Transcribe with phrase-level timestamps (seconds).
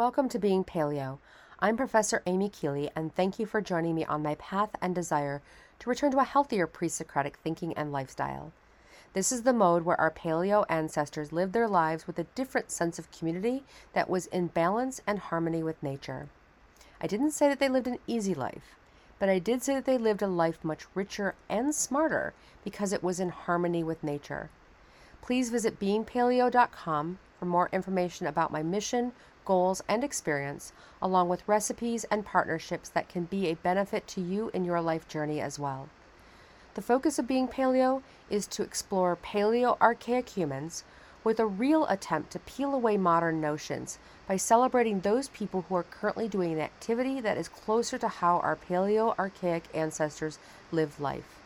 [0.00, 1.18] Welcome to Being Paleo.
[1.58, 5.42] I'm Professor Amy Keeley, and thank you for joining me on my path and desire
[5.78, 8.50] to return to a healthier pre Socratic thinking and lifestyle.
[9.12, 12.98] This is the mode where our paleo ancestors lived their lives with a different sense
[12.98, 13.62] of community
[13.92, 16.30] that was in balance and harmony with nature.
[16.98, 18.76] I didn't say that they lived an easy life,
[19.18, 22.32] but I did say that they lived a life much richer and smarter
[22.64, 24.48] because it was in harmony with nature.
[25.20, 29.12] Please visit beingpaleo.com for more information about my mission,
[29.44, 34.50] goals, and experience, along with recipes and partnerships that can be a benefit to you
[34.54, 35.88] in your life journey as well.
[36.74, 40.84] The focus of Being Paleo is to explore paleo archaic humans
[41.24, 45.82] with a real attempt to peel away modern notions by celebrating those people who are
[45.82, 50.38] currently doing an activity that is closer to how our paleo archaic ancestors
[50.70, 51.39] lived life.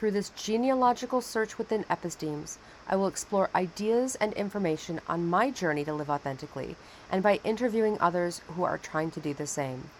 [0.00, 2.56] Through this genealogical search within epistemes,
[2.88, 6.76] I will explore ideas and information on my journey to live authentically
[7.12, 9.90] and by interviewing others who are trying to do the same.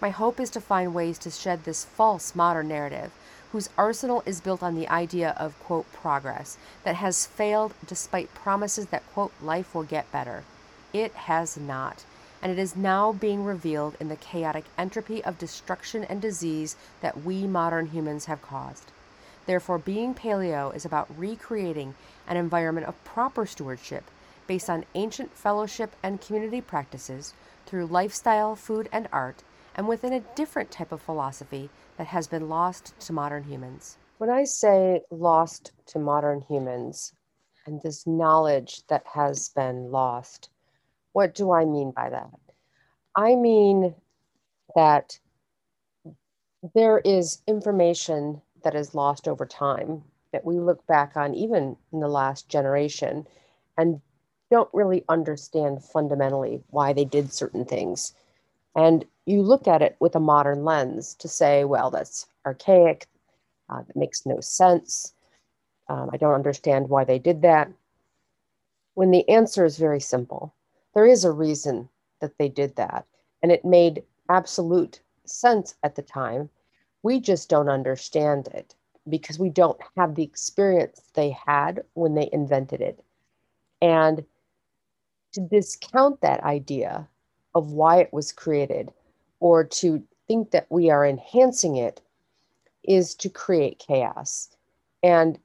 [0.00, 3.12] My hope is to find ways to shed this false modern narrative,
[3.52, 8.86] whose arsenal is built on the idea of, quote, progress, that has failed despite promises
[8.86, 10.42] that, quote, life will get better.
[10.92, 12.04] It has not,
[12.42, 17.22] and it is now being revealed in the chaotic entropy of destruction and disease that
[17.22, 18.90] we modern humans have caused.
[19.46, 21.94] Therefore, being paleo is about recreating
[22.26, 24.04] an environment of proper stewardship
[24.46, 27.34] based on ancient fellowship and community practices
[27.66, 29.42] through lifestyle, food, and art,
[29.74, 33.96] and within a different type of philosophy that has been lost to modern humans.
[34.18, 37.12] When I say lost to modern humans,
[37.66, 40.50] and this knowledge that has been lost,
[41.12, 42.30] what do I mean by that?
[43.16, 43.94] I mean
[44.74, 45.18] that
[46.74, 52.00] there is information that is lost over time that we look back on, even in
[52.00, 53.26] the last generation,
[53.78, 54.00] and
[54.50, 58.12] don't really understand fundamentally why they did certain things.
[58.74, 63.06] And you look at it with a modern lens to say, well, that's archaic,
[63.70, 65.14] uh, that makes no sense.
[65.88, 67.70] Um, I don't understand why they did that.
[68.94, 70.54] When the answer is very simple,
[70.94, 71.88] there is a reason
[72.20, 73.06] that they did that.
[73.42, 76.50] And it made absolute sense at the time
[77.04, 78.74] we just don't understand it
[79.08, 83.04] because we don't have the experience they had when they invented it.
[83.82, 84.24] And
[85.34, 87.06] to discount that idea
[87.54, 88.90] of why it was created
[89.38, 92.00] or to think that we are enhancing it
[92.82, 94.48] is to create chaos.
[95.02, 95.38] And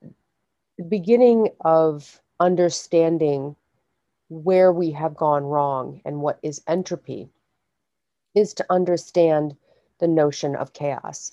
[0.78, 3.58] the beginning of understanding
[4.30, 7.28] where we have gone wrong and what is entropy
[8.34, 9.58] is to understand
[10.00, 11.32] the notion of chaos.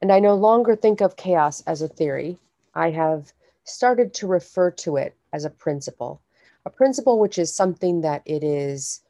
[0.00, 2.38] And I no longer think of chaos as a theory.
[2.74, 3.32] I have
[3.64, 6.20] started to refer to it as a principle,
[6.64, 9.00] a principle which is something that it is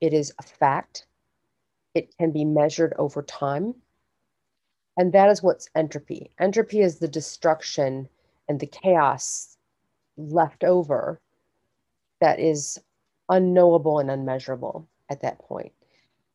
[0.00, 1.06] it is a fact.
[1.94, 3.74] It can be measured over time.
[4.96, 6.32] And that is what's entropy.
[6.40, 8.08] Entropy is the destruction
[8.48, 9.56] and the chaos
[10.16, 11.20] left over
[12.20, 12.80] that is
[13.28, 15.72] unknowable and unmeasurable at that point.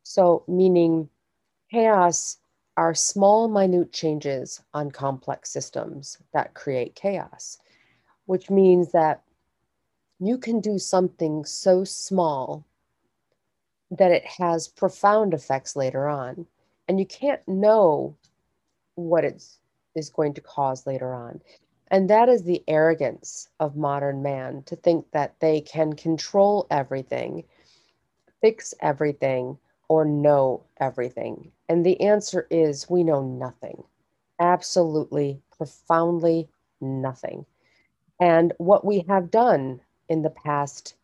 [0.02, 1.08] So, meaning
[1.70, 2.38] Chaos
[2.78, 7.58] are small, minute changes on complex systems that create chaos,
[8.24, 9.22] which means that
[10.18, 12.64] you can do something so small
[13.90, 16.46] that it has profound effects later on.
[16.88, 18.16] And you can't know
[18.94, 19.44] what it
[19.94, 21.42] is going to cause later on.
[21.88, 27.44] And that is the arrogance of modern man to think that they can control everything,
[28.40, 29.58] fix everything,
[29.88, 31.50] or know everything?
[31.68, 33.84] And the answer is we know nothing,
[34.40, 36.48] absolutely, profoundly
[36.80, 37.44] nothing.
[38.20, 40.96] And what we have done in the past,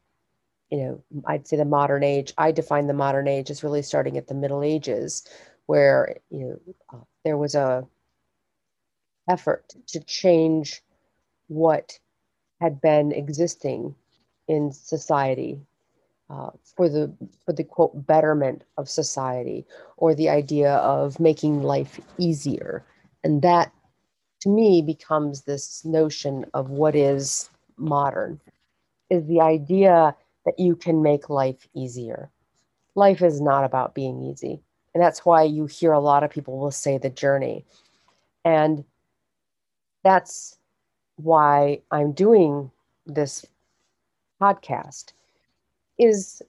[0.71, 4.17] you know, I'd say the modern age, I define the modern age as really starting
[4.17, 5.27] at the Middle Ages,
[5.67, 7.87] where, you know, uh, there was a
[9.29, 10.83] effort to change
[11.49, 11.99] what
[12.61, 13.95] had been existing
[14.49, 15.61] in society
[16.31, 17.13] uh, for the
[17.45, 19.65] for the quote betterment of society
[19.97, 22.85] or the idea of making life easier.
[23.23, 23.73] And that
[24.41, 28.41] to me becomes this notion of what is modern
[29.11, 32.31] is the idea that you can make life easier.
[32.95, 34.61] Life is not about being easy.
[34.95, 37.65] And that's why you hear a lot of people will say the journey.
[38.45, 38.85] And
[40.05, 40.59] that's
[41.17, 42.71] why i'm doing
[43.07, 43.45] this
[44.41, 45.13] podcast
[45.99, 46.43] is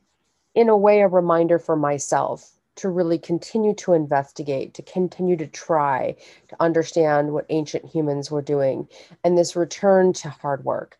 [0.53, 5.47] in a way a reminder for myself to really continue to investigate, to continue to
[5.47, 6.15] try
[6.50, 8.88] to understand what ancient humans were doing,
[9.24, 10.97] and this return to hard work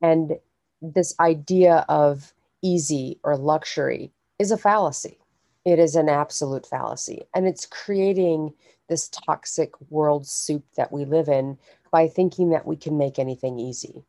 [0.00, 0.38] and
[0.80, 2.32] this idea of
[2.62, 5.18] easy or luxury is a fallacy.
[5.64, 7.24] It is an absolute fallacy.
[7.34, 8.54] And it's creating
[8.88, 11.58] this toxic world soup that we live in
[11.90, 14.04] by thinking that we can make anything easy.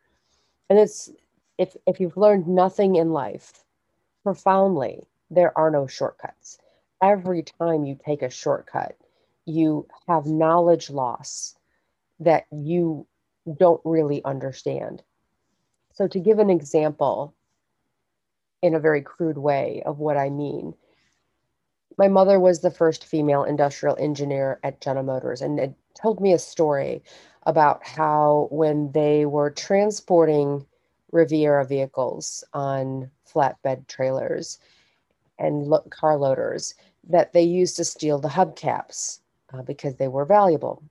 [0.69, 1.09] And it's
[1.57, 3.63] if if you've learned nothing in life
[4.23, 6.57] profoundly, there are no shortcuts.
[7.01, 8.97] Every time you take a shortcut,
[9.45, 11.55] you have knowledge loss
[12.19, 13.07] that you
[13.57, 15.01] don't really understand.
[15.93, 17.33] So, to give an example
[18.61, 20.73] in a very crude way of what I mean,
[21.97, 26.31] my mother was the first female industrial engineer at General Motors and it told me
[26.31, 27.03] a story
[27.43, 30.65] about how when they were transporting
[31.11, 34.59] Riviera vehicles on flatbed trailers
[35.37, 36.75] and car loaders,
[37.07, 39.19] that they used to steal the hubcaps
[39.53, 40.83] uh, because they were valuable.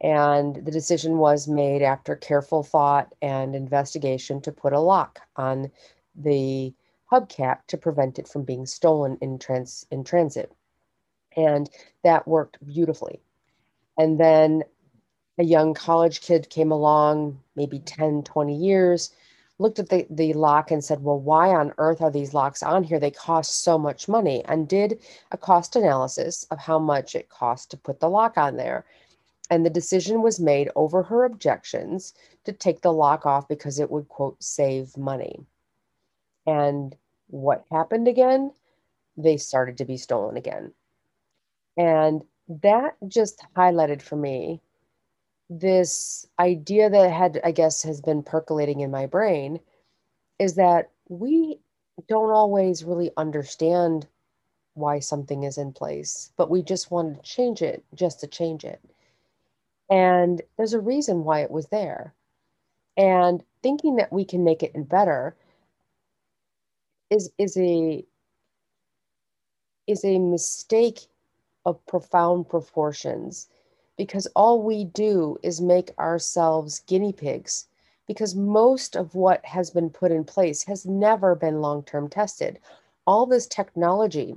[0.00, 5.70] And the decision was made after careful thought and investigation to put a lock on
[6.14, 6.74] the
[7.10, 10.52] hubcap to prevent it from being stolen in, trans- in transit.
[11.36, 11.70] And
[12.02, 13.20] that worked beautifully.
[13.96, 14.64] And then
[15.38, 19.10] a young college kid came along, maybe 10, 20 years,
[19.58, 22.84] looked at the, the lock and said, Well, why on earth are these locks on
[22.84, 23.00] here?
[23.00, 24.44] They cost so much money.
[24.44, 25.00] And did
[25.32, 28.84] a cost analysis of how much it cost to put the lock on there.
[29.50, 32.14] And the decision was made over her objections
[32.44, 35.46] to take the lock off because it would, quote, save money.
[36.46, 36.94] And
[37.28, 38.52] what happened again?
[39.16, 40.72] They started to be stolen again.
[41.76, 44.60] And that just highlighted for me
[45.48, 49.60] this idea that had, I guess, has been percolating in my brain
[50.38, 51.58] is that we
[52.08, 54.06] don't always really understand
[54.74, 58.64] why something is in place, but we just want to change it just to change
[58.64, 58.80] it.
[59.88, 62.12] And there's a reason why it was there.
[62.96, 65.36] And thinking that we can make it better
[67.10, 68.04] is is a
[69.86, 71.06] is a mistake
[71.64, 73.48] of profound proportions
[73.96, 77.66] because all we do is make ourselves guinea pigs
[78.06, 82.58] because most of what has been put in place has never been long term tested.
[83.06, 84.34] All this technology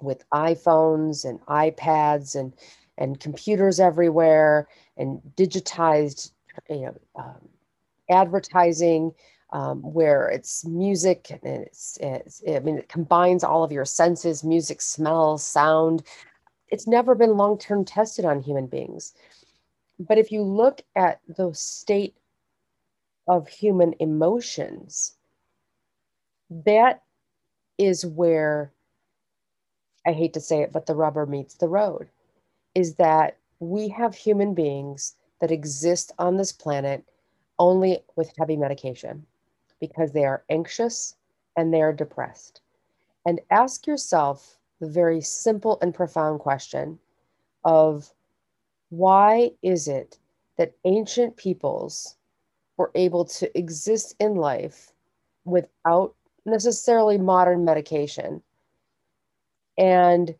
[0.00, 2.52] with iPhones and iPads and,
[2.98, 6.32] and computers everywhere and digitized
[6.68, 7.48] you know, um,
[8.08, 9.12] advertising
[9.52, 14.44] um, where it's music and it's, it's, I mean, it combines all of your senses
[14.44, 16.02] music, smell, sound,
[16.70, 19.14] it's never been long term tested on human beings.
[19.98, 22.16] But if you look at the state
[23.28, 25.14] of human emotions,
[26.50, 27.02] that
[27.78, 28.72] is where
[30.06, 32.08] I hate to say it, but the rubber meets the road
[32.74, 37.04] is that we have human beings that exist on this planet
[37.58, 39.26] only with heavy medication
[39.80, 41.16] because they are anxious
[41.56, 42.60] and they are depressed.
[43.26, 46.98] And ask yourself the very simple and profound question
[47.64, 48.12] of
[48.88, 50.18] why is it
[50.56, 52.16] that ancient peoples
[52.76, 54.92] were able to exist in life
[55.44, 58.42] without necessarily modern medication
[59.78, 60.34] and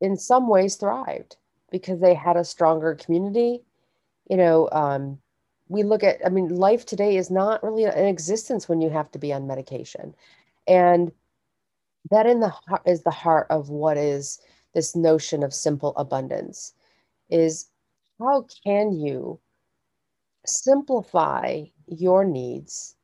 [0.00, 1.36] in some ways thrived
[1.70, 3.62] because they had a stronger community?
[4.28, 5.18] You know um,
[5.68, 9.10] we look at i mean life today is not really an existence when you have
[9.12, 10.14] to be on medication.
[10.66, 11.12] And
[12.10, 14.40] that in the heart is the heart of what is
[14.74, 16.74] this notion of simple abundance
[17.30, 17.68] is
[18.18, 19.38] how can you
[20.46, 22.96] simplify your needs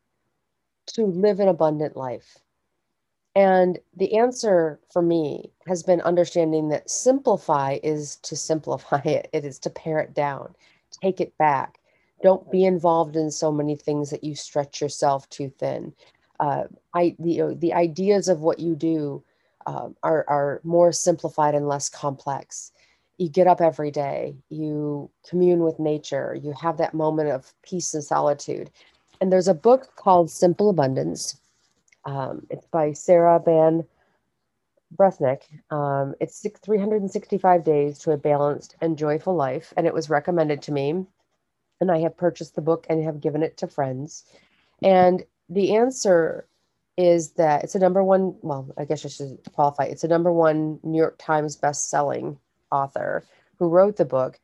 [0.87, 2.39] to live an abundant life?
[3.37, 9.29] And the answer for me has been understanding that simplify is to simplify it.
[9.33, 10.55] It is to pare it down
[11.03, 11.79] take it back.
[12.23, 15.93] Don't be involved in so many things that you stretch yourself too thin
[16.41, 16.65] uh,
[16.95, 19.23] I, the, you know, the ideas of what you do
[19.67, 22.73] um, are, are more simplified and less complex.
[23.19, 27.95] You get up every day, you commune with nature, you have that moment of peace
[27.95, 28.71] and solitude.
[29.21, 31.41] And there's a book called Simple Abundance.
[32.05, 33.85] Um, it's by Sarah Ban
[34.97, 35.43] Breathnach.
[35.71, 39.73] Um, it's 365 days to a balanced and joyful life.
[39.77, 41.07] And it was recommended to me.
[41.81, 44.25] And I have purchased the book and have given it to friends.
[44.83, 46.47] And the answer
[46.97, 49.85] is that it's a number one, well, I guess I should qualify.
[49.85, 52.39] It's a number one New York Times best-selling
[52.71, 53.25] author
[53.59, 54.39] who wrote the book.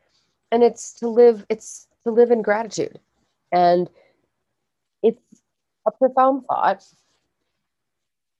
[0.50, 2.98] And it's to live, it's to live in gratitude.
[3.52, 3.88] And
[5.02, 5.42] it's
[5.86, 6.84] a profound thought.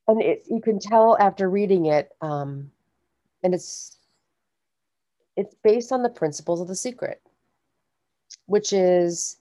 [0.07, 2.71] And it, you can tell after reading it, um,
[3.43, 3.97] and it's
[5.37, 7.21] it's based on the principles of the secret,
[8.47, 9.37] which is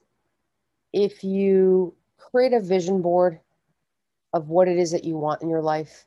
[0.92, 1.94] if you
[2.30, 3.40] create a vision board
[4.32, 6.06] of what it is that you want in your life.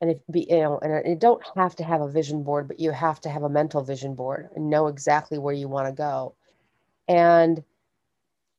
[0.00, 2.78] And if be you know and you don't have to have a vision board but
[2.78, 5.92] you have to have a mental vision board and know exactly where you want to
[5.92, 6.34] go
[7.08, 7.62] and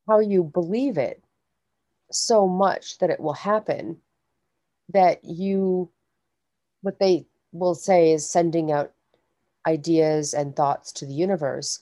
[0.08, 1.22] how you believe it
[2.12, 3.98] so much that it will happen
[4.90, 5.90] that you
[6.82, 8.94] what they will say is sending out
[9.68, 11.80] ideas and thoughts to the universe.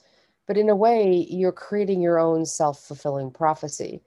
[0.47, 4.01] But in a way you're creating your own self-fulfilling prophecy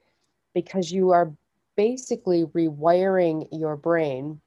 [0.57, 1.31] because you are
[1.75, 4.41] basically rewiring your brain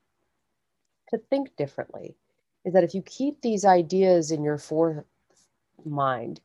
[1.09, 2.17] to think differently
[2.65, 5.05] is that if you keep these ideas in your fourth
[5.85, 6.41] mind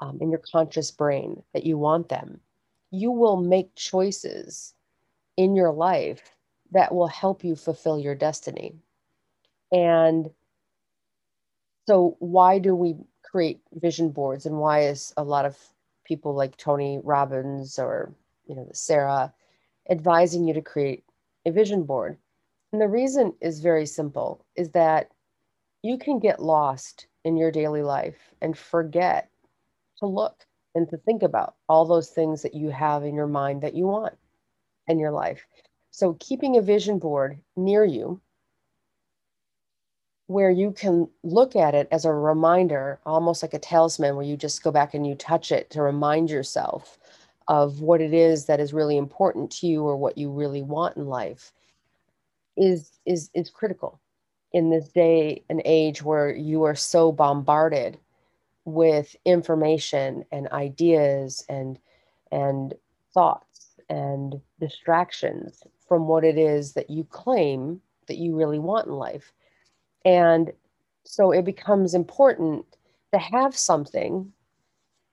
[0.00, 2.40] um, in your conscious brain that you want them
[2.90, 4.74] you will make choices
[5.36, 6.36] in your life
[6.72, 8.74] that will help you fulfill your destiny.
[9.72, 10.30] And
[11.86, 15.56] so, why do we create vision boards, and why is a lot of
[16.04, 18.12] people like Tony Robbins or
[18.50, 19.32] you know Sarah
[19.88, 21.04] advising you to create
[21.46, 22.18] a vision board?
[22.72, 25.12] And the reason is very simple: is that
[25.82, 29.30] you can get lost in your daily life and forget
[29.98, 33.62] to look and to think about all those things that you have in your mind
[33.62, 34.14] that you want
[34.88, 35.46] in your life.
[35.92, 38.20] So, keeping a vision board near you
[40.28, 44.36] where you can look at it as a reminder, almost like a talisman, where you
[44.36, 46.99] just go back and you touch it to remind yourself
[47.50, 50.96] of what it is that is really important to you or what you really want
[50.96, 51.52] in life
[52.56, 54.00] is is is critical
[54.52, 57.98] in this day and age where you are so bombarded
[58.64, 61.76] with information and ideas and
[62.30, 62.74] and
[63.12, 68.92] thoughts and distractions from what it is that you claim that you really want in
[68.92, 69.32] life.
[70.04, 70.52] And
[71.04, 72.64] so it becomes important
[73.12, 74.32] to have something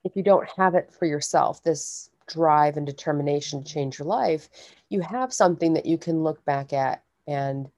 [0.04, 4.48] if you don't have it for yourself this drive and determination to change your life
[4.88, 7.68] you have something that you can look back at and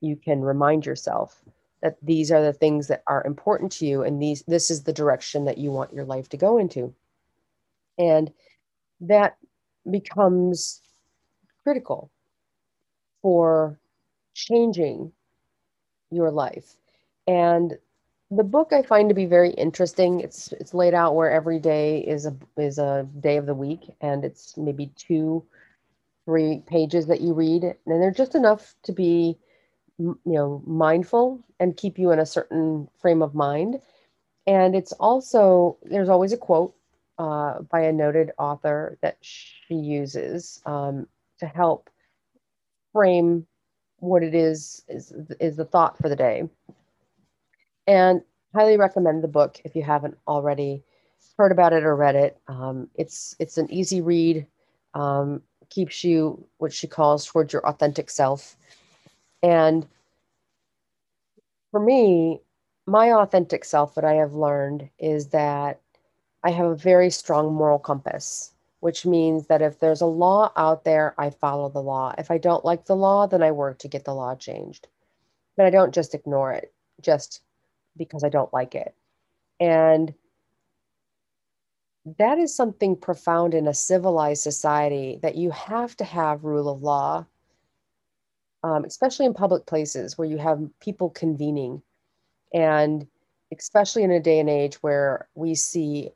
[0.00, 1.42] you can remind yourself
[1.82, 4.92] that these are the things that are important to you and these this is the
[4.92, 6.94] direction that you want your life to go into.
[7.98, 8.32] And
[9.00, 9.36] that
[9.90, 10.80] becomes
[11.62, 12.10] critical
[13.22, 13.78] for
[14.34, 15.12] changing
[16.10, 16.76] your life.
[17.26, 17.78] And
[18.30, 20.20] the book i find to be very interesting.
[20.20, 23.90] It's it's laid out where every day is a is a day of the week
[24.00, 25.44] and it's maybe two
[26.26, 29.36] three pages that you read and they're just enough to be
[29.98, 33.80] you know mindful and keep you in a certain frame of mind.
[34.46, 36.74] And it's also there's always a quote
[37.18, 41.06] uh, by a noted author that she uses um,
[41.38, 41.90] to help
[42.92, 43.46] frame
[43.98, 46.48] what it is is is the thought for the day
[47.90, 48.22] and
[48.54, 50.82] highly recommend the book if you haven't already
[51.36, 54.46] heard about it or read it um, it's it's an easy read
[54.94, 58.56] um, keeps you what she calls towards your authentic self
[59.42, 59.86] and
[61.70, 62.40] for me,
[62.86, 65.80] my authentic self, what I have learned is that
[66.42, 70.84] I have a very strong moral compass, which means that if there's a law out
[70.84, 72.14] there, I follow the law.
[72.18, 74.88] If I don't like the law, then I work to get the law changed.
[75.56, 77.42] But I don't just ignore it just
[78.00, 78.94] because I don't like it.
[79.60, 80.12] And
[82.18, 86.82] that is something profound in a civilized society that you have to have rule of
[86.82, 87.26] law
[88.62, 91.82] um, especially in public places where you have people convening.
[92.52, 93.06] And
[93.56, 96.10] especially in a day and age where we see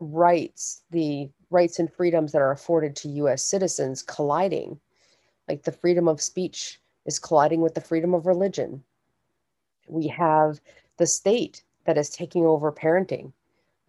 [0.00, 4.80] rights, the rights and freedoms that are afforded to US citizens colliding,
[5.48, 8.82] like the freedom of speech is colliding with the freedom of religion.
[9.86, 10.60] We have
[10.98, 13.32] the state that is taking over parenting,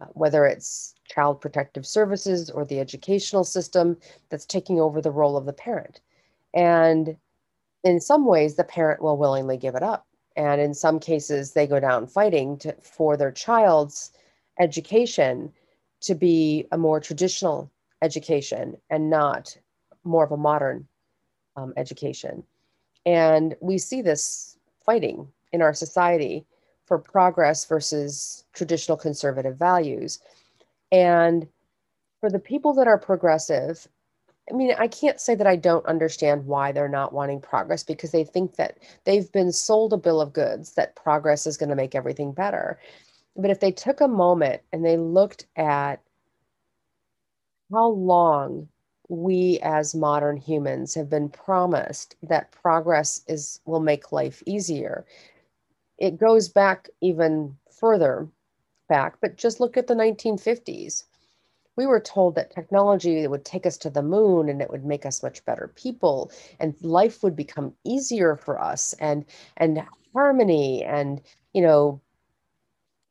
[0.00, 3.96] uh, whether it's child protective services or the educational system
[4.28, 6.00] that's taking over the role of the parent.
[6.52, 7.16] And
[7.86, 11.66] in some ways the parent will willingly give it up and in some cases they
[11.66, 14.10] go down fighting to, for their child's
[14.58, 15.52] education
[16.00, 17.70] to be a more traditional
[18.02, 19.56] education and not
[20.04, 20.86] more of a modern
[21.56, 22.42] um, education
[23.06, 26.44] and we see this fighting in our society
[26.86, 30.20] for progress versus traditional conservative values
[30.92, 31.46] and
[32.20, 33.88] for the people that are progressive
[34.50, 38.12] I mean, I can't say that I don't understand why they're not wanting progress because
[38.12, 41.74] they think that they've been sold a bill of goods that progress is going to
[41.74, 42.78] make everything better.
[43.34, 46.00] But if they took a moment and they looked at
[47.72, 48.68] how long
[49.08, 55.06] we as modern humans have been promised that progress is will make life easier.
[55.98, 58.28] It goes back even further
[58.88, 61.04] back, but just look at the 1950s
[61.76, 65.04] we were told that technology would take us to the moon and it would make
[65.04, 69.24] us much better people and life would become easier for us and
[69.58, 69.82] and
[70.14, 71.20] harmony and
[71.52, 72.00] you know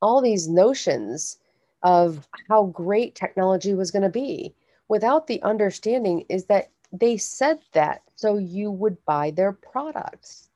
[0.02, 1.38] all these notions
[1.84, 4.54] of how great technology was going to be.
[4.88, 10.50] Without the understanding is that they said that so you would buy their products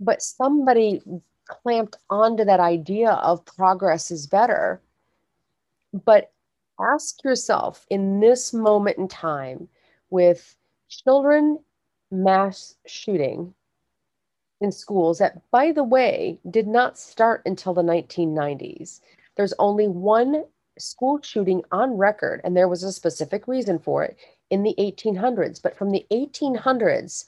[0.00, 1.02] but somebody
[1.46, 4.80] clamped onto that idea of progress is better
[6.04, 6.32] but
[6.80, 9.68] ask yourself in this moment in time
[10.10, 10.56] with
[10.88, 11.58] children
[12.10, 13.54] mass shooting
[14.60, 19.00] in schools that, by the way, did not start until the 1990s.
[19.36, 20.44] There's only one
[20.78, 24.16] school shooting on record, and there was a specific reason for it
[24.50, 25.60] in the 1800s.
[25.62, 27.26] But from the 1800s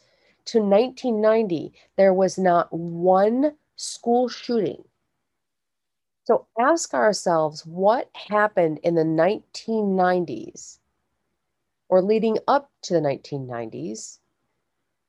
[0.48, 4.84] to 1990, there was not one school shooting.
[6.24, 10.78] So ask ourselves what happened in the 1990s
[11.88, 14.18] or leading up to the 1990s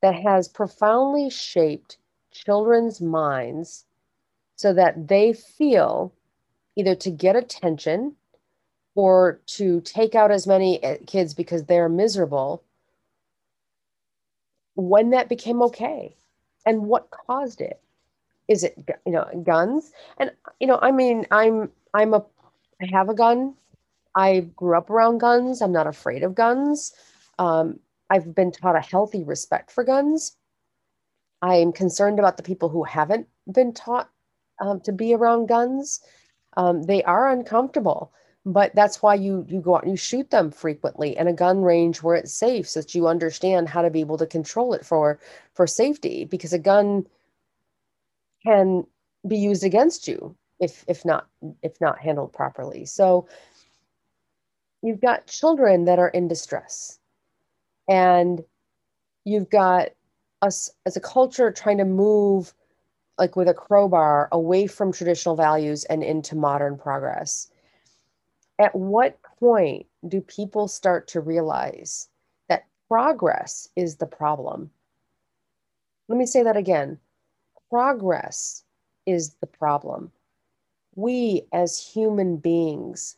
[0.02, 1.98] that has profoundly shaped
[2.32, 3.86] children's minds
[4.56, 6.14] so that they feel
[6.76, 8.16] either to get attention
[8.96, 12.64] or to take out as many eh, kids because they're miserable
[14.80, 16.16] when that became okay
[16.66, 17.82] and what caused it.
[18.48, 19.92] Is it you know guns?
[20.18, 22.26] And you know i mean i'm i'm a
[22.82, 23.56] i have a gun.
[24.16, 25.62] I grew up around guns.
[25.62, 26.94] I'm not afraid of guns.
[27.38, 30.36] Um, i've been taught a healthy respect for guns.
[31.42, 34.10] I'm concerned about the people who haven't been taught
[34.60, 36.02] um, to be around guns.
[36.58, 38.12] Um, they are uncomfortable
[38.46, 41.62] but that's why you you go out and you shoot them frequently in a gun
[41.62, 44.86] range where it's safe so that you understand how to be able to control it
[44.86, 45.20] for
[45.54, 47.06] for safety because a gun
[48.46, 48.86] can
[49.28, 51.28] be used against you if if not
[51.62, 52.86] if not handled properly.
[52.86, 53.28] So
[54.82, 57.00] you've got children that are in distress
[57.90, 58.44] and
[59.26, 59.90] you've got
[60.42, 62.54] us as a culture trying to move
[63.18, 67.52] like with a crowbar away from traditional values and into modern progress
[68.60, 72.10] at what point do people start to realize
[72.50, 74.70] that progress is the problem
[76.08, 77.00] let me say that again
[77.70, 78.64] progress
[79.06, 80.12] is the problem.
[80.96, 83.18] We as human beings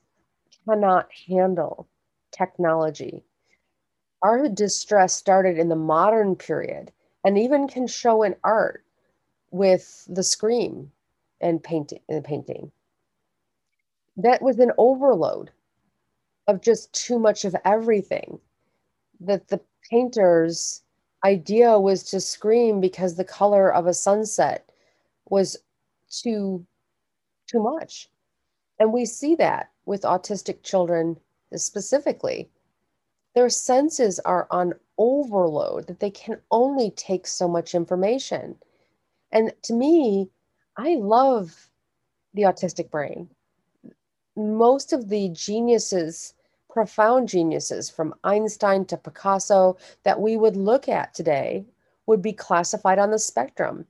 [0.66, 1.88] cannot handle
[2.32, 3.24] technology.
[4.22, 6.92] Our distress started in the modern period
[7.24, 8.84] and even can show in art
[9.52, 10.92] with the scream
[11.40, 12.72] and painting and painting.
[14.22, 15.52] That was an overload
[16.48, 18.40] of just too much of everything.
[19.20, 20.84] That the painters
[21.24, 24.70] idea was to scream because the color of a sunset
[25.30, 25.58] was
[26.10, 26.66] too
[27.48, 28.10] too much.
[28.80, 31.20] And we see that with autistic children
[31.56, 32.50] specifically.
[33.34, 38.58] Their senses are on overload that they can only take so much information.
[39.32, 40.30] And to me
[40.78, 41.70] i love
[42.34, 43.30] the autistic brain
[44.36, 46.34] most of the geniuses
[46.70, 51.66] profound geniuses from Einstein to Picasso that we would look at today
[52.06, 53.86] would be classified on the spectrum.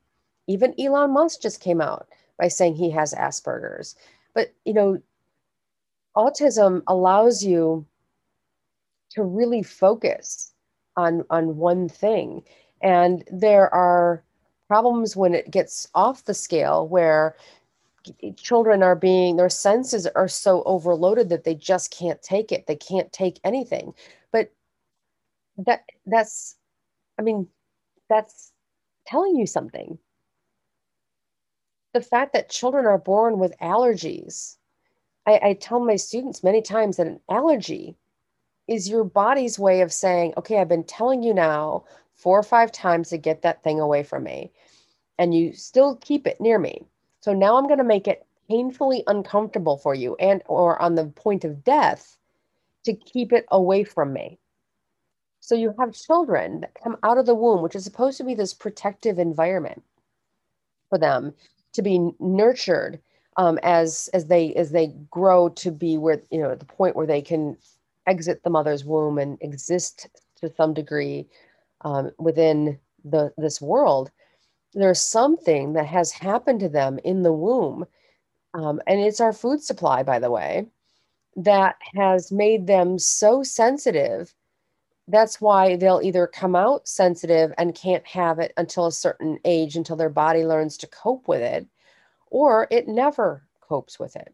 [0.47, 2.07] Even Elon Musk just came out
[2.39, 3.95] by saying he has Asperger's.
[4.33, 4.99] But, you know,
[6.17, 7.85] autism allows you
[9.11, 10.53] to really focus
[10.97, 12.43] on on one thing
[12.81, 14.23] and there are
[14.67, 17.35] problems when it gets off the scale where
[18.37, 22.67] children are being their senses are so overloaded that they just can't take it.
[22.67, 23.93] They can't take anything.
[24.31, 24.51] But
[25.57, 26.55] that that's
[27.19, 27.47] i mean
[28.09, 28.51] that's
[29.05, 29.97] telling you something.
[31.93, 34.57] The fact that children are born with allergies.
[35.25, 37.95] I, I tell my students many times that an allergy
[38.67, 41.83] is your body's way of saying okay i've been telling you now
[42.15, 44.51] four or five times to get that thing away from me
[45.17, 46.85] and you still keep it near me
[47.21, 51.05] so now I'm going to make it painfully uncomfortable for you and or on the
[51.05, 52.17] point of death
[52.83, 54.39] to keep it away from me.
[55.39, 58.35] So you have children that come out of the womb, which is supposed to be
[58.35, 59.83] this protective environment
[60.89, 61.33] for them
[61.73, 62.99] to be nurtured
[63.37, 66.95] um, as as they as they grow to be where you know at the point
[66.95, 67.57] where they can
[68.07, 71.27] exit the mother's womb and exist to some degree
[71.81, 74.11] um, within the this world
[74.73, 77.85] there's something that has happened to them in the womb,
[78.53, 80.67] um, and it's our food supply, by the way,
[81.37, 84.33] that has made them so sensitive.
[85.07, 89.75] That's why they'll either come out sensitive and can't have it until a certain age,
[89.77, 91.67] until their body learns to cope with it,
[92.29, 94.33] or it never copes with it.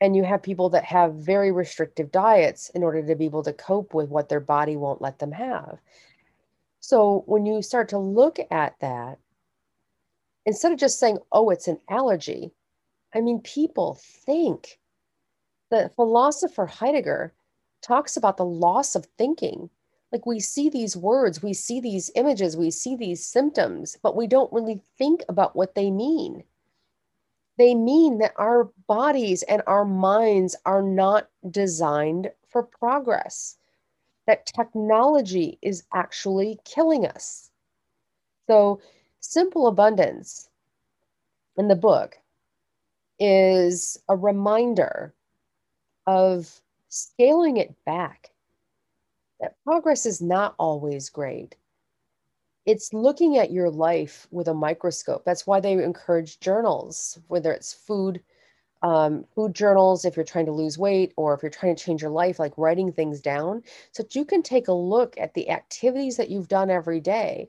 [0.00, 3.52] and you have people that have very restrictive diets in order to be able to
[3.52, 5.78] cope with what their body won't let them have.
[6.80, 9.18] So when you start to look at that,
[10.46, 12.52] instead of just saying, oh, it's an allergy,
[13.14, 14.78] I mean, people think.
[15.70, 17.32] The philosopher Heidegger
[17.82, 19.70] talks about the loss of thinking.
[20.12, 24.26] Like we see these words, we see these images, we see these symptoms, but we
[24.26, 26.44] don't really think about what they mean.
[27.58, 33.56] They mean that our bodies and our minds are not designed for progress,
[34.26, 37.50] that technology is actually killing us.
[38.48, 38.80] So,
[39.22, 40.48] simple abundance
[41.56, 42.18] in the book
[43.18, 45.14] is a reminder
[46.06, 48.30] of scaling it back.
[49.40, 51.56] That progress is not always great.
[52.66, 55.24] It's looking at your life with a microscope.
[55.24, 58.22] That's why they encourage journals, whether it's food,
[58.82, 62.02] um, food journals, if you're trying to lose weight or if you're trying to change
[62.02, 65.50] your life, like writing things down, so that you can take a look at the
[65.50, 67.48] activities that you've done every day.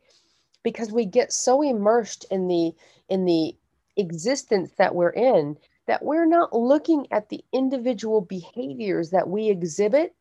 [0.63, 2.73] Because we get so immersed in the
[3.09, 3.55] in the
[3.97, 10.15] existence that we're in that we're not looking at the individual behaviors that we exhibit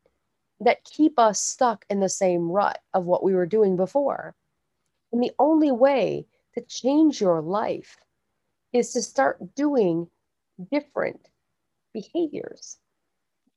[0.59, 4.35] that keep us stuck in the same rut of what we were doing before.
[5.11, 7.97] And the only way to change your life
[8.73, 10.07] is to start doing
[10.71, 11.29] different
[11.93, 12.77] behaviors.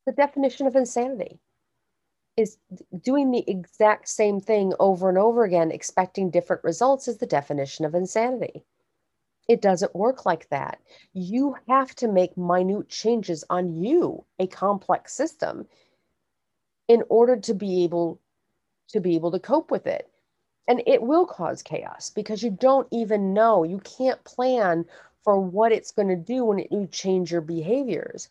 [0.07, 1.41] The definition of insanity
[2.37, 2.59] is
[3.03, 7.85] doing the exact same thing over and over again, expecting different results, is the definition
[7.85, 8.65] of insanity.
[9.49, 10.81] It doesn't work like that.
[11.13, 15.67] You have to make minute changes on you, a complex system,
[16.89, 18.21] in order to be able
[18.89, 20.09] to be able to cope with it.
[20.69, 23.63] And it will cause chaos because you don't even know.
[23.63, 24.85] You can't plan
[25.23, 28.29] for what it's going to do when it, you change your behaviors.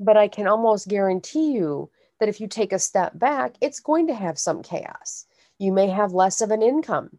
[0.00, 1.90] But I can almost guarantee you
[2.22, 5.26] that if you take a step back, it's going to have some chaos.
[5.58, 7.18] You may have less of an income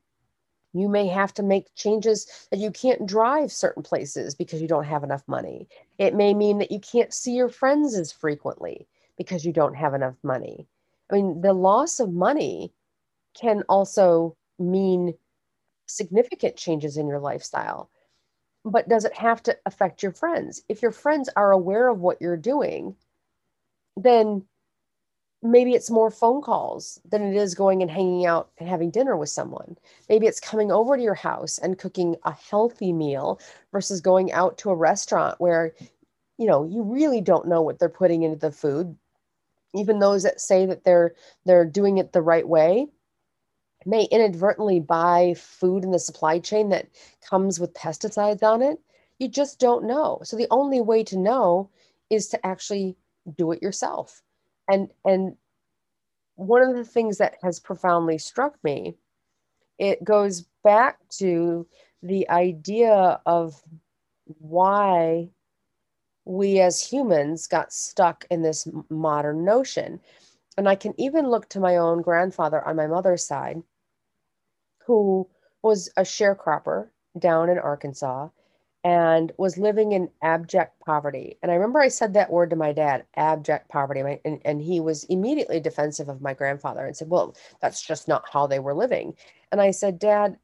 [0.74, 4.86] you may have to make changes that you can't drive certain places because you don't
[4.86, 5.68] have enough money.
[6.00, 8.88] It may mean that you can't see your friends as frequently
[9.18, 10.68] because you don't have enough money.
[11.12, 12.74] I mean, the loss of money
[13.36, 15.14] can also mean
[15.86, 17.92] significant changes in your lifestyle.
[18.66, 20.64] But does it have to affect your friends?
[20.70, 22.96] If your friends are aware of what you're doing,
[23.96, 24.44] then
[25.44, 29.18] maybe it's more phone calls than it is going and hanging out and having dinner
[29.18, 29.78] with someone.
[30.08, 33.40] Maybe it's coming over to your house and cooking a healthy meal
[33.72, 35.76] versus going out to a restaurant where
[36.38, 38.96] you know you really don't know what they're putting into the food.
[39.76, 41.14] Even those that say that they're
[41.46, 42.88] they're doing it the right way
[43.86, 46.88] may inadvertently buy food in the supply chain that
[47.30, 48.80] comes with pesticides on it.
[49.20, 50.22] You just don't know.
[50.24, 51.70] So the only way to know
[52.10, 52.96] is to actually
[53.38, 54.22] do it yourself
[54.70, 55.36] and and
[56.36, 58.96] one of the things that has profoundly struck me
[59.80, 61.68] it goes back to
[62.02, 63.62] the idea of
[64.26, 65.30] why
[66.26, 70.00] we as humans got stuck in this modern notion.
[70.58, 73.62] And i can even look to my own grandfather on my mother's side
[74.86, 75.28] who
[75.64, 78.30] was a sharecropper down in arkansas
[78.84, 81.38] and was living in abject poverty.
[81.42, 84.20] And I remember I said that word to my dad, abject poverty.
[84.26, 88.28] And, and he was immediately defensive of my grandfather and said, Well, that's just not
[88.32, 89.16] how they were living.
[89.52, 90.38] And I said, Dad,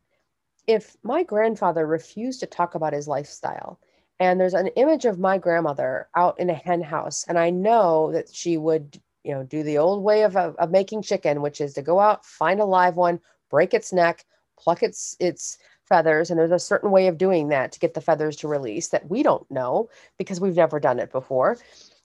[0.68, 3.80] if my grandfather refused to talk about his lifestyle,
[4.20, 8.12] and there's an image of my grandmother out in a hen house, and I know
[8.12, 11.60] that she would, you know, do the old way of, of, of making chicken, which
[11.60, 14.26] is to go out, find a live one, break its neck,
[14.58, 15.58] pluck its its
[15.90, 18.90] feathers and there's a certain way of doing that to get the feathers to release
[18.90, 21.58] that we don't know because we've never done it before.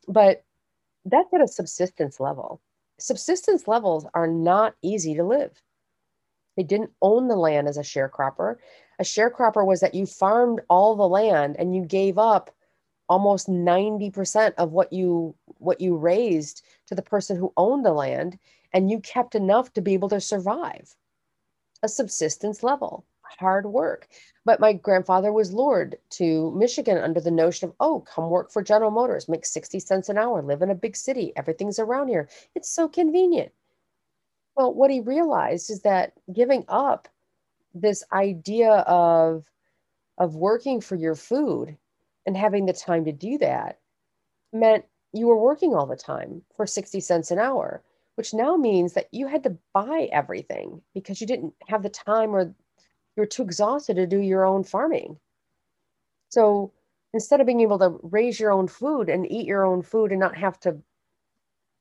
[0.08, 0.44] But
[1.04, 2.60] that's at a subsistence level.
[2.98, 5.62] Subsistence levels are not easy to live.
[6.56, 8.56] They didn't own the land as a sharecropper.
[8.98, 12.50] A sharecropper was that you farmed all the land and you gave up
[13.08, 18.38] almost 90% of what you what you raised to the person who owned the land
[18.72, 20.96] and you kept enough to be able to survive.
[21.82, 23.04] A subsistence level
[23.38, 24.08] hard work.
[24.44, 28.62] But my grandfather was lured to Michigan under the notion of, oh, come work for
[28.62, 32.28] General Motors, make 60 cents an hour, live in a big city, everything's around here.
[32.54, 33.52] It's so convenient.
[34.56, 37.08] Well, what he realized is that giving up
[37.74, 39.44] this idea of,
[40.18, 41.76] of working for your food
[42.26, 43.78] and having the time to do that
[44.52, 47.82] meant you were working all the time for 60 cents an hour,
[48.16, 52.34] which now means that you had to buy everything because you didn't have the time
[52.34, 52.54] or
[53.16, 55.18] you're too exhausted to do your own farming.
[56.28, 56.72] So
[57.12, 60.20] instead of being able to raise your own food and eat your own food and
[60.20, 60.78] not have to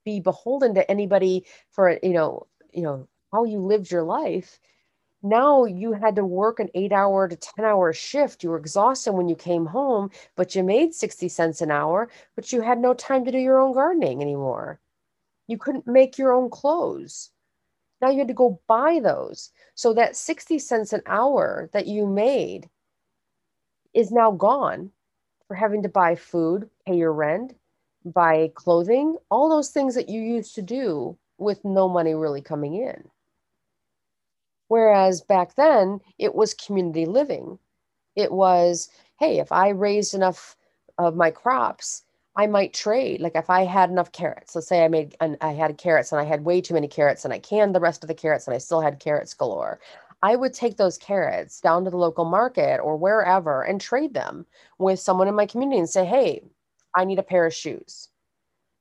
[0.05, 4.59] be beholden to anybody for you know you know how you lived your life
[5.23, 8.43] now you had to work an eight hour to 10 hour shift.
[8.43, 12.51] You were exhausted when you came home, but you made 60 cents an hour, but
[12.51, 14.81] you had no time to do your own gardening anymore.
[15.47, 17.31] You couldn't make your own clothes.
[18.03, 19.51] Now you had to go buy those.
[19.75, 22.69] So that 60 cents an hour that you made
[23.93, 24.91] is now gone
[25.47, 27.55] for having to buy food, pay your rent,
[28.03, 32.75] buy clothing, all those things that you used to do with no money really coming
[32.75, 33.05] in.
[34.67, 37.57] Whereas back then, it was community living.
[38.17, 40.57] It was, hey, if I raised enough
[40.97, 42.03] of my crops,
[42.35, 43.21] I might trade.
[43.21, 46.19] Like if I had enough carrots, let's say I made and I had carrots and
[46.19, 48.55] I had way too many carrots and I canned the rest of the carrots and
[48.55, 49.79] I still had carrots galore.
[50.23, 54.45] I would take those carrots down to the local market or wherever and trade them
[54.79, 56.41] with someone in my community and say, hey,
[56.95, 58.09] I need a pair of shoes.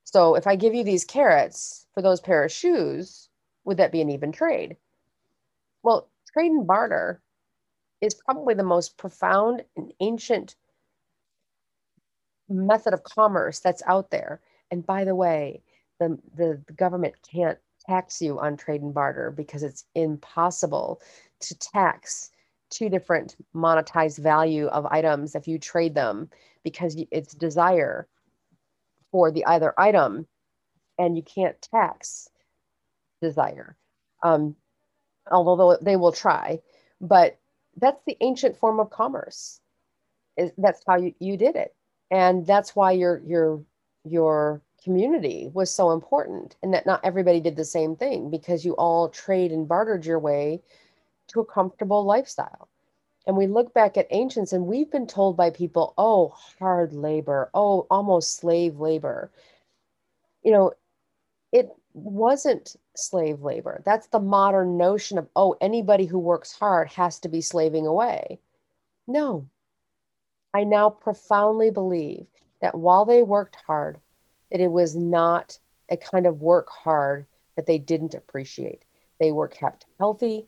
[0.03, 3.29] So if I give you these carrots for those pair of shoes,
[3.65, 4.77] would that be an even trade?
[5.83, 7.21] Well, trade and barter
[8.01, 10.55] is probably the most profound and ancient
[12.49, 14.41] method of commerce that's out there.
[14.71, 15.61] And by the way,
[15.99, 21.01] the, the, the government can't tax you on trade and barter because it's impossible
[21.41, 22.31] to tax
[22.69, 26.29] two different monetized value of items if you trade them
[26.63, 28.07] because it's desire
[29.11, 30.25] for the either item
[30.97, 32.29] and you can't tax
[33.21, 33.75] desire.
[34.23, 34.55] Um,
[35.31, 36.59] although they will try.
[36.99, 37.37] But
[37.77, 39.59] that's the ancient form of commerce.
[40.57, 41.75] That's how you, you did it.
[42.13, 43.63] And that's why your your
[44.05, 48.73] your community was so important and that not everybody did the same thing because you
[48.73, 50.61] all trade and bartered your way
[51.29, 52.69] to a comfortable lifestyle.
[53.25, 57.49] And we look back at ancients and we've been told by people, oh, hard labor,
[57.55, 59.31] oh, almost slave labor.
[60.43, 60.73] You know,
[61.51, 63.81] it wasn't slave labor.
[63.85, 68.39] That's the modern notion of, oh, anybody who works hard has to be slaving away.
[69.07, 69.47] No.
[70.53, 72.27] I now profoundly believe
[72.61, 73.99] that while they worked hard,
[74.51, 75.57] that it was not
[75.89, 78.83] a kind of work hard that they didn't appreciate.
[79.19, 80.47] They were kept healthy,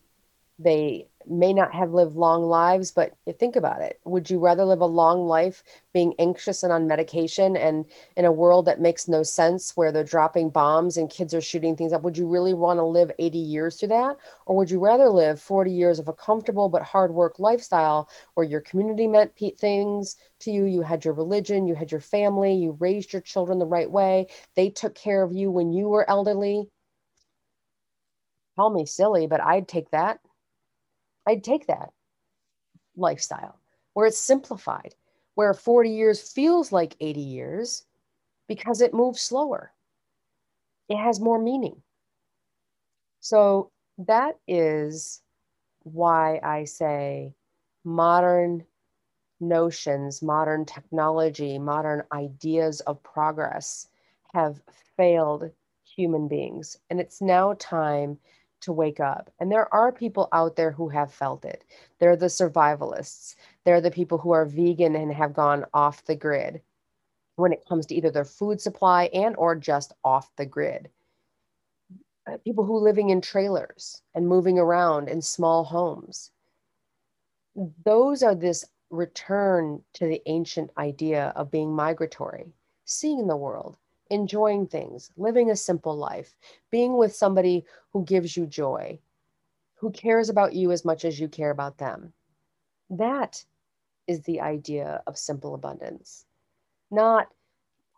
[0.57, 3.99] they may not have lived long lives, but think about it.
[4.05, 8.31] Would you rather live a long life being anxious and on medication and in a
[8.31, 12.03] world that makes no sense where they're dropping bombs and kids are shooting things up?
[12.03, 14.17] Would you really want to live 80 years through that?
[14.45, 18.45] Or would you rather live 40 years of a comfortable but hard work lifestyle where
[18.45, 20.65] your community meant things to you?
[20.65, 24.27] You had your religion, you had your family, you raised your children the right way,
[24.55, 26.69] they took care of you when you were elderly.
[28.55, 30.19] Call me silly, but I'd take that.
[31.27, 31.91] I'd take that
[32.95, 33.59] lifestyle
[33.93, 34.95] where it's simplified,
[35.35, 37.85] where 40 years feels like 80 years
[38.47, 39.71] because it moves slower.
[40.89, 41.81] It has more meaning.
[43.19, 45.21] So that is
[45.83, 47.33] why I say
[47.83, 48.65] modern
[49.39, 53.87] notions, modern technology, modern ideas of progress
[54.33, 54.61] have
[54.97, 55.49] failed
[55.95, 56.77] human beings.
[56.89, 58.17] And it's now time
[58.65, 59.31] to wake up.
[59.39, 61.63] And there are people out there who have felt it.
[61.99, 63.35] They're the survivalists.
[63.63, 66.61] They're the people who are vegan and have gone off the grid
[67.35, 70.89] when it comes to either their food supply and or just off the grid.
[72.27, 76.31] Uh, people who living in trailers and moving around in small homes.
[77.83, 82.51] Those are this return to the ancient idea of being migratory,
[82.85, 83.77] seeing the world,
[84.09, 86.35] enjoying things, living a simple life,
[86.71, 88.99] being with somebody who gives you joy,
[89.75, 92.13] who cares about you as much as you care about them.
[92.89, 93.43] That
[94.07, 96.25] is the idea of simple abundance,
[96.91, 97.29] not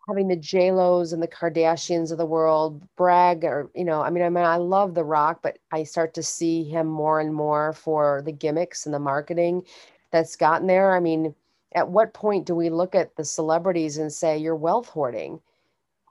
[0.07, 4.23] having the JLos and the Kardashians of the world brag or, you know, I mean,
[4.23, 7.73] I mean, I love The Rock, but I start to see him more and more
[7.73, 9.63] for the gimmicks and the marketing
[10.11, 10.95] that's gotten there.
[10.95, 11.35] I mean,
[11.73, 15.41] at what point do we look at the celebrities and say you're wealth hoarding?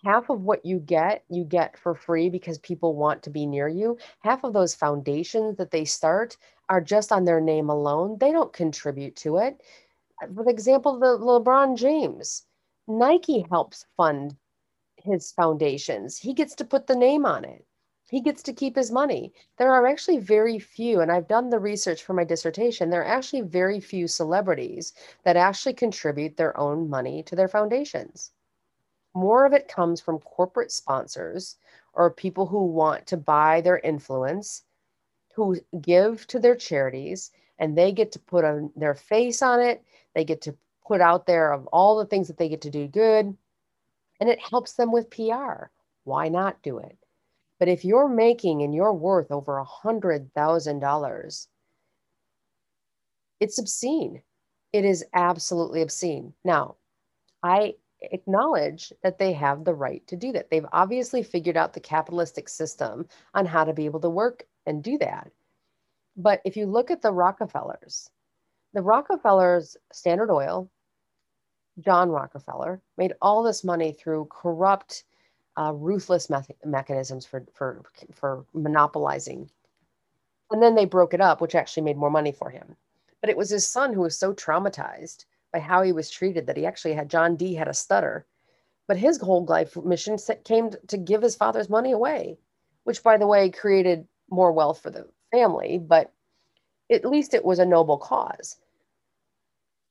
[0.06, 3.66] Half of what you get you get for free because people want to be near
[3.66, 3.98] you.
[4.20, 6.36] Half of those foundations that they start
[6.68, 8.16] are just on their name alone.
[8.20, 9.60] They don't contribute to it.
[10.32, 12.46] For example the lebron james
[12.86, 14.36] nike helps fund
[14.96, 16.18] his foundations.
[16.18, 17.66] He gets to put the name on it.
[18.08, 19.32] He gets to keep his money.
[19.58, 23.16] There are actually very few and i've done the research for my dissertation there are
[23.18, 24.92] actually very few celebrities
[25.24, 28.30] that actually contribute their own money to their foundations
[29.16, 31.56] more of it comes from corporate sponsors
[31.94, 34.62] or people who want to buy their influence,
[35.34, 39.82] who give to their charities, and they get to put on their face on it.
[40.14, 42.86] They get to put out there of all the things that they get to do
[42.86, 43.34] good,
[44.20, 45.70] and it helps them with PR.
[46.04, 46.98] Why not do it?
[47.58, 51.48] But if you're making and you're worth over a hundred thousand dollars,
[53.40, 54.22] it's obscene.
[54.74, 56.34] It is absolutely obscene.
[56.44, 56.76] Now,
[57.42, 60.50] I acknowledge that they have the right to do that.
[60.50, 64.82] They've obviously figured out the capitalistic system on how to be able to work and
[64.82, 65.30] do that.
[66.16, 68.10] But if you look at the Rockefellers,
[68.72, 70.70] the Rockefellers, Standard Oil,
[71.80, 75.04] John Rockefeller, made all this money through corrupt,
[75.58, 77.82] uh, ruthless me- mechanisms for, for,
[78.12, 79.50] for monopolizing.
[80.50, 82.76] And then they broke it up, which actually made more money for him.
[83.20, 85.24] But it was his son who was so traumatized
[85.56, 88.26] by how he was treated that he actually had John D had a stutter.
[88.86, 92.36] But his whole life mission came to give his father's money away,
[92.84, 95.78] which, by the way, created more wealth for the family.
[95.78, 96.12] But
[96.90, 98.58] at least it was a noble cause.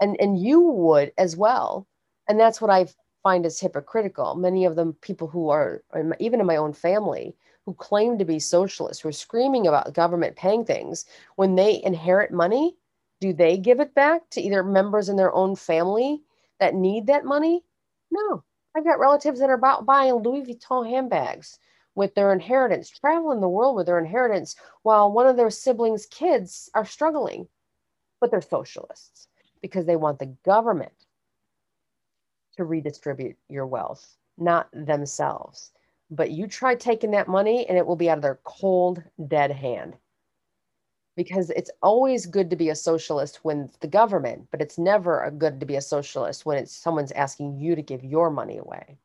[0.00, 1.86] and and you would as well
[2.28, 2.86] and that's what i
[3.22, 5.82] find is hypocritical many of them people who are
[6.18, 10.36] even in my own family who claim to be socialists who are screaming about government
[10.36, 11.04] paying things
[11.36, 12.76] when they inherit money
[13.20, 16.22] do they give it back to either members in their own family
[16.58, 17.62] that need that money
[18.10, 18.42] no
[18.76, 21.58] i've got relatives that are about buying louis vuitton handbags
[21.94, 26.70] with their inheritance, traveling the world with their inheritance while one of their siblings' kids
[26.74, 27.48] are struggling.
[28.20, 29.28] But they're socialists
[29.62, 30.92] because they want the government
[32.56, 35.72] to redistribute your wealth, not themselves.
[36.10, 39.50] But you try taking that money and it will be out of their cold, dead
[39.50, 39.96] hand.
[41.16, 45.60] Because it's always good to be a socialist when the government, but it's never good
[45.60, 48.96] to be a socialist when it's someone's asking you to give your money away.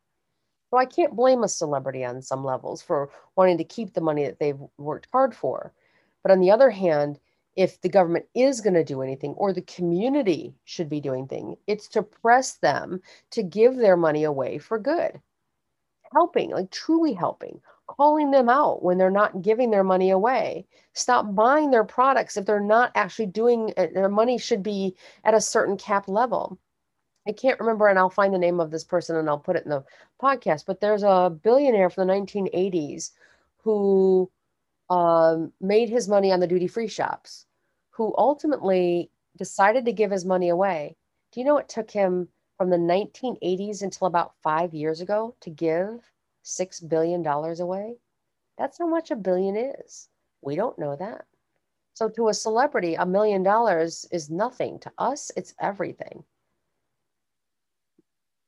[0.70, 4.26] So I can't blame a celebrity on some levels for wanting to keep the money
[4.26, 5.74] that they've worked hard for.
[6.22, 7.20] But on the other hand,
[7.56, 11.56] if the government is going to do anything or the community should be doing thing,
[11.68, 15.22] it's to press them to give their money away for good.
[16.12, 20.65] Helping, like truly helping, calling them out when they're not giving their money away.
[20.93, 25.34] Stop buying their products if they're not actually doing uh, their money should be at
[25.34, 26.58] a certain cap level.
[27.28, 29.63] I can't remember, and I'll find the name of this person and I'll put it
[29.63, 29.84] in the
[30.21, 30.65] podcast.
[30.65, 33.12] But there's a billionaire from the 1980s
[33.63, 34.32] who
[34.89, 37.45] um, made his money on the duty free shops,
[37.89, 40.95] who ultimately decided to give his money away.
[41.32, 45.50] Do you know it took him from the 1980s until about five years ago to
[45.50, 46.00] give
[46.46, 47.98] $6 billion away?
[48.58, 50.08] That's how much a billion is.
[50.42, 51.26] We don't know that.
[51.96, 54.80] So, to a celebrity, a million dollars is nothing.
[54.80, 56.24] To us, it's everything.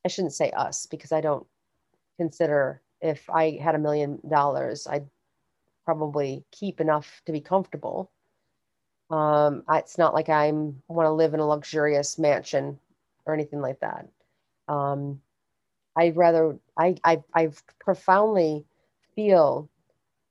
[0.05, 1.47] I shouldn't say us because I don't
[2.17, 5.07] consider if I had a million dollars, I'd
[5.85, 8.11] probably keep enough to be comfortable.
[9.09, 12.79] Um, it's not like I'm want to live in a luxurious mansion
[13.25, 14.07] or anything like that.
[14.67, 15.21] Um,
[15.97, 18.65] I'd rather I, I I profoundly
[19.15, 19.69] feel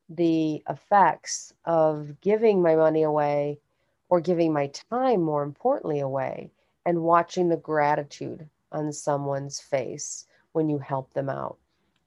[0.08, 3.60] the effects of giving my money away
[4.08, 6.50] or giving my time more importantly away
[6.86, 11.58] and watching the gratitude on someone's face when you help them out.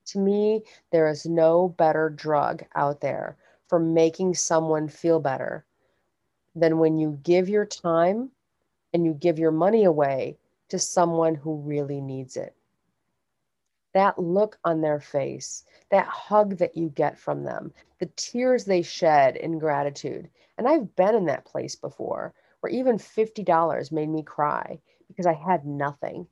[0.07, 3.37] To me, there is no better drug out there
[3.67, 5.65] for making someone feel better
[6.55, 8.31] than when you give your time
[8.93, 10.37] and you give your money away
[10.69, 12.55] to someone who really needs it.
[13.93, 18.81] That look on their face, that hug that you get from them, the tears they
[18.81, 20.29] shed in gratitude.
[20.57, 25.33] And I've been in that place before where even $50 made me cry because I
[25.33, 26.27] had nothing.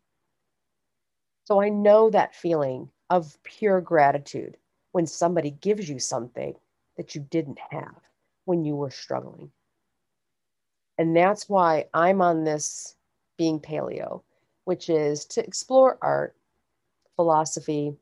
[1.46, 4.58] So I know that feeling of pure gratitude
[4.92, 6.56] when somebody gives you something
[6.98, 8.02] that you didn't have
[8.46, 9.52] when you were struggling.
[10.98, 12.96] And that's why I'm on this
[13.38, 14.24] being paleo,
[14.66, 16.36] which is to explore art,
[17.18, 17.98] philosophy,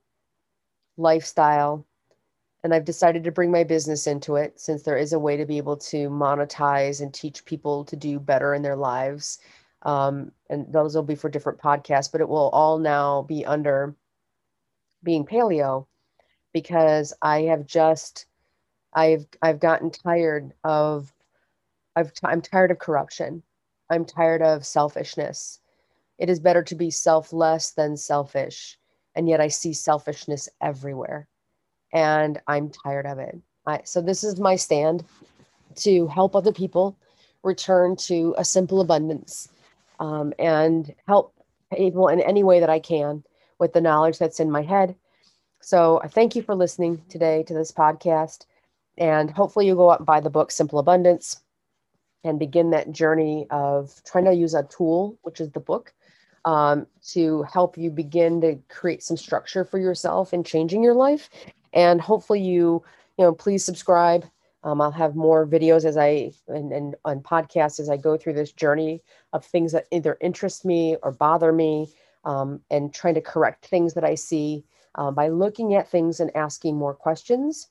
[0.98, 1.88] lifestyle.
[2.64, 5.46] And I've decided to bring my business into it since there is a way to
[5.46, 9.40] be able to monetize and teach people to do better in their lives
[9.86, 13.96] um, and those will be for different podcasts, but it will all now be under
[15.04, 15.86] being paleo
[16.54, 18.26] because I have just
[18.94, 21.14] I've I've gotten tired of
[21.96, 23.44] I've I'm tired of corruption.
[23.90, 25.60] I'm tired of selfishness.
[26.18, 28.80] It is better to be selfless than selfish,
[29.16, 31.28] and yet I see selfishness everywhere,
[31.94, 33.38] and I'm tired of it.
[33.66, 35.04] I, so this is my stand
[35.78, 36.98] to help other people
[37.44, 39.50] return to a simple abundance
[40.00, 41.34] um, and help
[41.76, 43.24] people in any way that I can
[43.60, 44.96] with the knowledge that's in my head.
[45.62, 48.46] So I thank you for listening today to this podcast.
[48.98, 51.42] And hopefully, you go out and buy the book Simple Abundance
[52.24, 55.94] and begin that journey of trying to use a tool, which is the book,
[56.46, 61.30] um, to help you begin to create some structure for yourself in changing your life.
[61.74, 62.84] And hopefully, you,
[63.18, 64.26] you know, please subscribe
[64.66, 68.34] um, I'll have more videos as I and, and on podcasts as I go through
[68.34, 71.94] this journey of things that either interest me or bother me,
[72.26, 74.66] um, and trying to correct things that I see
[74.96, 77.70] uh, by looking at things and asking more questions,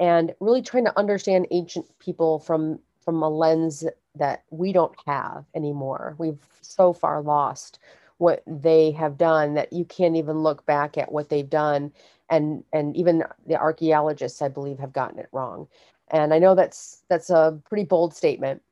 [0.00, 3.84] and really trying to understand ancient people from from a lens
[4.14, 6.14] that we don't have anymore.
[6.18, 7.78] We've so far lost
[8.22, 11.92] what they have done that you can't even look back at what they've done
[12.30, 15.68] and and even the archaeologists i believe have gotten it wrong
[16.10, 18.62] and I know that's that's a pretty bold statement,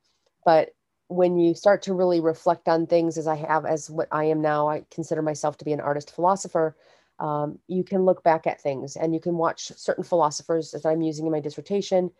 [0.45, 0.71] but
[1.09, 4.41] when you start to really reflect on things as I have, as what I am
[4.43, 6.77] now, I consider myself to be an artist philosopher.
[7.19, 11.03] Um, you can look back at things and you can watch certain philosophers, as I'm
[11.03, 12.11] using in my dissertation,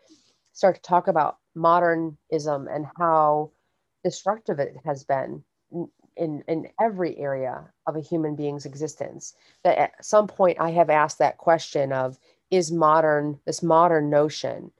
[0.53, 3.51] start to talk about modernism and how
[4.03, 5.43] destructive it has been
[6.17, 9.35] in, in every area of a human being's existence.
[9.63, 12.17] That at some point I have asked that question of
[12.49, 14.71] is modern, this modern notion,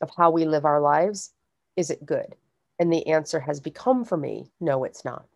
[0.00, 1.32] of how we live our lives,
[1.76, 2.34] is it good?
[2.78, 5.26] And the answer has become for me no, it's not.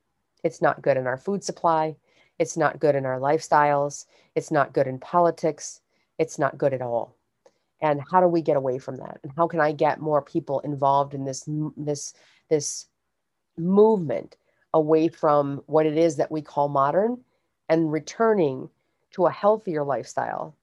[0.43, 1.97] It's not good in our food supply.
[2.39, 4.07] It's not good in our lifestyles.
[4.35, 5.81] It's not good in politics.
[6.19, 7.17] It's not good at all.
[7.81, 9.21] And how do we get away from that?
[9.23, 12.13] And how can I get more people involved in this this
[12.49, 12.87] this
[13.57, 14.37] movement
[14.75, 17.19] away from what it is that we call modern
[17.69, 18.69] and returning
[19.13, 20.55] to a healthier lifestyle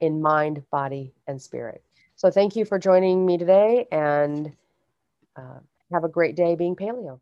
[0.00, 1.82] in mind, body, and spirit.
[2.16, 4.52] So, thank you for joining me today and
[5.36, 5.58] uh,
[5.92, 7.20] have a great day being paleo.